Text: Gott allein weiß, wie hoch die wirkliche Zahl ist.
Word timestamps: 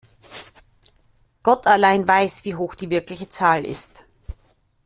Gott 1.43 1.67
allein 1.67 2.07
weiß, 2.07 2.43
wie 2.45 2.55
hoch 2.55 2.73
die 2.73 2.89
wirkliche 2.89 3.29
Zahl 3.29 3.63
ist. 3.67 4.05